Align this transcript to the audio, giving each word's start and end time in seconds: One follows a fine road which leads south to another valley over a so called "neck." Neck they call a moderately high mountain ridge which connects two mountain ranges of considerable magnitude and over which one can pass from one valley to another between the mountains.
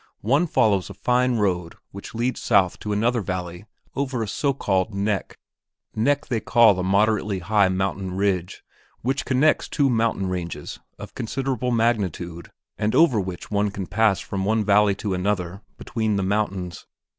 One 0.23 0.47
follows 0.47 0.89
a 0.89 0.95
fine 0.95 1.35
road 1.35 1.75
which 1.91 2.15
leads 2.15 2.39
south 2.41 2.79
to 2.79 2.91
another 2.91 3.21
valley 3.21 3.65
over 3.95 4.23
a 4.23 4.27
so 4.27 4.51
called 4.51 4.95
"neck." 4.95 5.37
Neck 5.95 6.25
they 6.25 6.39
call 6.39 6.79
a 6.79 6.83
moderately 6.83 7.37
high 7.37 7.69
mountain 7.69 8.15
ridge 8.17 8.63
which 9.03 9.25
connects 9.25 9.67
two 9.69 9.91
mountain 9.91 10.27
ranges 10.27 10.79
of 10.97 11.13
considerable 11.13 11.69
magnitude 11.69 12.49
and 12.79 12.95
over 12.95 13.19
which 13.21 13.51
one 13.51 13.69
can 13.69 13.85
pass 13.85 14.19
from 14.19 14.43
one 14.43 14.65
valley 14.65 14.95
to 14.95 15.13
another 15.13 15.61
between 15.77 16.15
the 16.15 16.23
mountains. 16.23 16.87